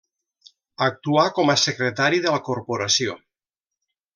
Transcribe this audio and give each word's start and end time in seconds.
Actuà 0.85 1.25
com 1.35 1.53
a 1.55 1.57
secretari 1.65 2.25
de 2.27 2.35
la 2.37 2.41
corporació. 2.51 3.17